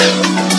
you. 0.00 0.49